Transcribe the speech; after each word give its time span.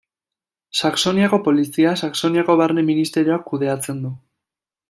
Saxoniako 0.79 1.37
Polizia, 1.49 1.93
Saxoniako 2.05 2.57
Barne 2.65 2.87
Ministerioak 2.91 3.49
kudeatzen 3.53 4.05
du. 4.09 4.15